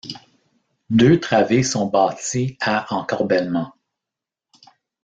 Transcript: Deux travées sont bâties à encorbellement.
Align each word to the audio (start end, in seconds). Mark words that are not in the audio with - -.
Deux 0.89 1.19
travées 1.19 1.61
sont 1.61 1.85
bâties 1.85 2.57
à 2.59 2.91
encorbellement. 2.91 3.71